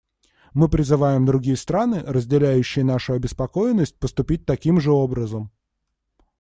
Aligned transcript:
Мы 0.55 0.67
призываем 0.67 1.27
другие 1.27 1.55
страны, 1.55 2.01
разделяющие 2.03 2.83
нашу 2.83 3.13
обеспокоенность, 3.13 3.99
поступить 3.99 4.47
таким 4.47 4.81
же 4.81 4.91
образом. 4.91 5.51